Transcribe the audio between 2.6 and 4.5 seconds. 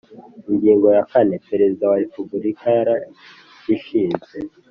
yararishinze